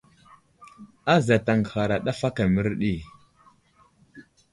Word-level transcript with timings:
Azat 1.13 1.45
aŋgəhara 1.51 1.97
ɗaf 2.05 2.21
aka 2.27 2.43
mərdi. 2.53 2.93